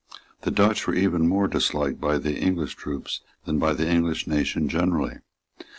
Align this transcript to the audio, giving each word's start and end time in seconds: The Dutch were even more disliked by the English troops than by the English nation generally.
The 0.41 0.49
Dutch 0.49 0.87
were 0.87 0.95
even 0.95 1.27
more 1.27 1.47
disliked 1.47 2.01
by 2.01 2.17
the 2.17 2.35
English 2.35 2.73
troops 2.73 3.21
than 3.45 3.59
by 3.59 3.73
the 3.73 3.87
English 3.87 4.25
nation 4.25 4.67
generally. 4.67 5.17